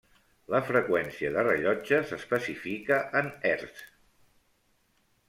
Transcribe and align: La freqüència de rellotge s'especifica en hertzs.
La 0.51 0.59
freqüència 0.69 1.29
de 1.35 1.43
rellotge 1.47 1.99
s'especifica 2.13 2.97
en 3.21 3.29
hertzs. 3.51 3.85